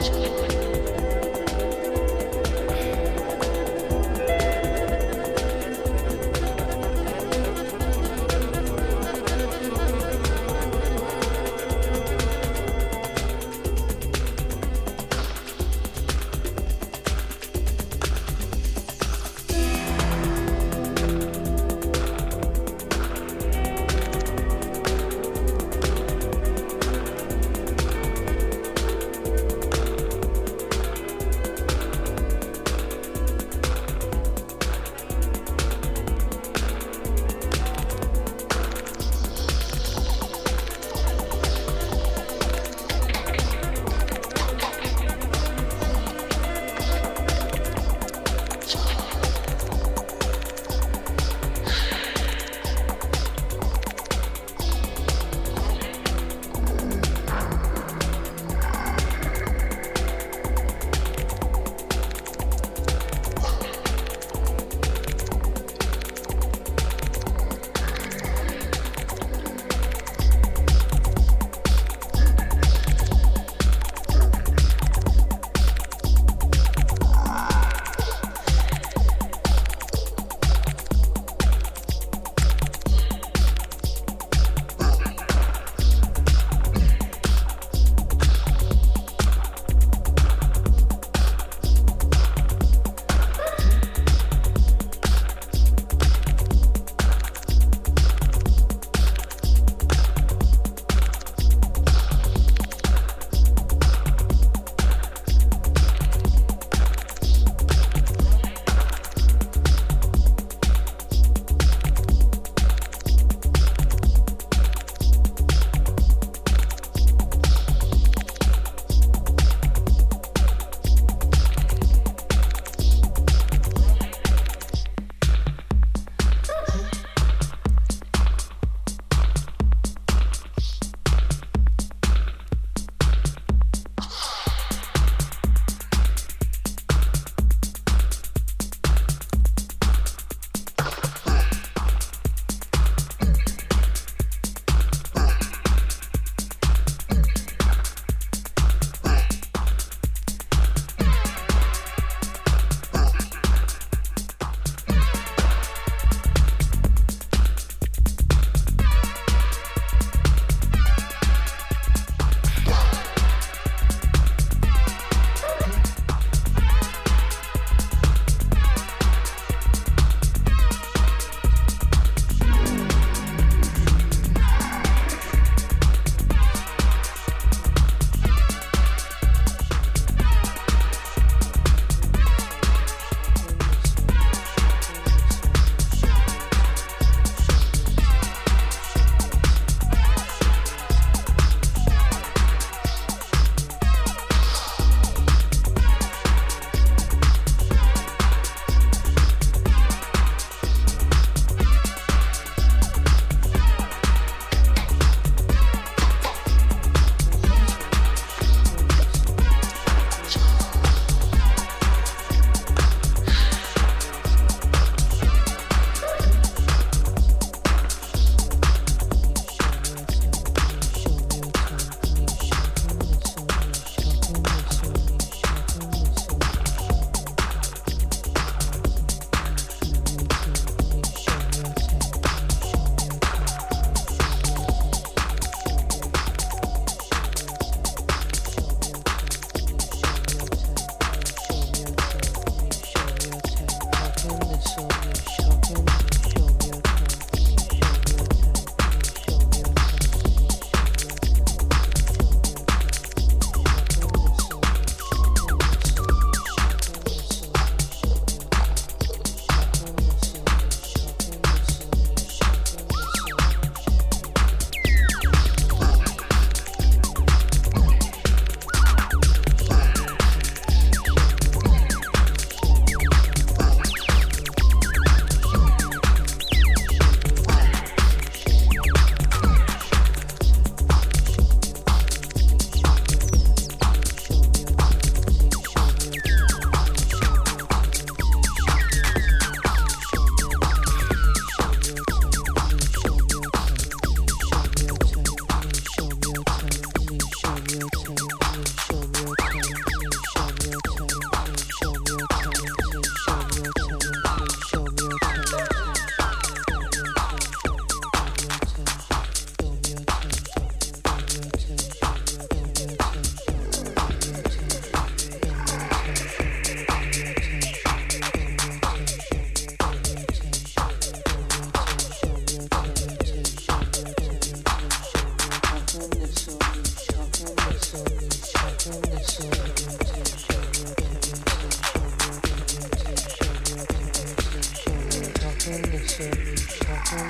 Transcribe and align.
change. 0.00 0.57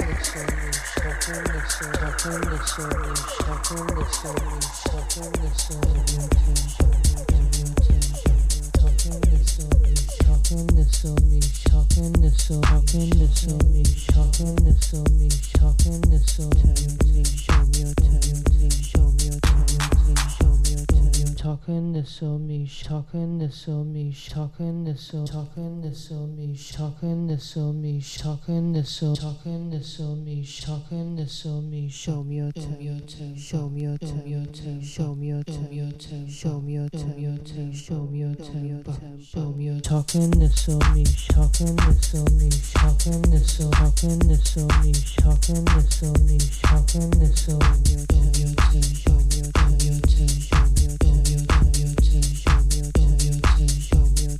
Show 0.09 0.15
me 0.15 0.21
your 0.21 0.73
time, 17.19 17.37
show 17.37 17.55
me 17.55 17.79
your 17.79 17.95
time, 17.95 18.25
show 18.81 19.09
me 19.09 19.27
your 19.27 19.41
time 19.41 20.48
so 21.49 21.55
talking 21.57 21.93
the 21.95 22.05
so 22.05 22.37
me 22.37 22.67
talking 22.77 23.39
the 23.39 23.51
so 24.99 25.25
talkin' 25.25 25.81
the 25.81 25.95
so 25.95 26.27
me 26.27 26.55
talkin' 26.73 27.27
the 27.27 27.39
so 28.85 29.15
talkin' 29.15 29.71
the 29.71 29.83
so 29.83 30.15
me, 30.15 30.45
talkin' 30.61 31.17
the 31.17 31.27
so 31.27 31.61
me, 31.63 31.89
show 31.89 32.23
me 32.23 32.37
your 32.37 32.53
turn 32.53 33.37
show 33.37 33.69
me 33.71 33.83
your 33.83 33.97
turn 33.97 34.83
show 34.83 35.15
me 35.25 35.29
your 35.29 35.43
turn 35.43 36.29
show 36.29 36.61
me 36.61 36.75
your 36.75 36.91
turn 36.91 37.73
show 37.73 38.05
me 38.11 38.19
your 38.19 38.35
turn 38.35 39.23
show 39.23 39.53
me 39.53 39.65
your 39.65 39.81
talking 39.81 40.31
the 40.31 40.49
so 40.51 40.79
me 40.93 41.05
talking 41.33 41.77
the 41.77 41.95
so 42.03 42.25
me 42.37 42.51
talking 42.75 43.23
the 43.23 43.39
so 43.41 43.71
talking 43.71 44.19
the 44.19 44.37
so 44.37 44.67
me 44.85 44.93
talking 45.17 45.65
the 45.65 45.89
so 45.97 46.13
me 46.29 46.39
talking 46.61 47.11
the 47.11 47.27
so 47.35 47.57
me 47.57 47.89
your 47.89 48.05
your 48.37 48.55
show 48.63 48.83
me 48.83 49.13
your 49.13 49.18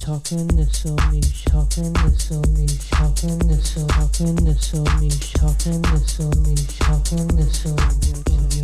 talking 0.09 0.47
the 0.47 0.65
so 0.73 0.89
me 1.13 1.21
talking 1.45 1.93
the 1.93 2.09
so 2.17 2.41
me 2.57 2.67
talking 2.89 3.39
the 3.47 3.61
so 3.61 3.87
talking 3.89 4.37
the 4.37 4.55
so 4.55 4.81
me 4.97 5.11
talking 5.37 5.83
the 5.83 5.99
so 6.09 6.31
me 6.41 6.55
talking 6.81 7.29
the 7.37 7.45
so 7.53 7.77
me 7.77 8.58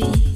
You. 0.00 0.29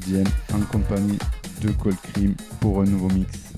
Diem 0.00 0.24
en 0.54 0.60
compagnie 0.72 1.18
de 1.60 1.70
Cold 1.72 1.96
Cream 2.12 2.34
pour 2.60 2.80
un 2.80 2.84
nouveau 2.84 3.08
mix. 3.08 3.49